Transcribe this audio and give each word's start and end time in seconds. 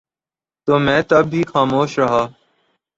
تو 0.67 0.73
میں 0.79 1.01
تب 1.09 1.23
بھی 1.31 1.41
خاموش 1.43 1.91
رہا 1.99 2.23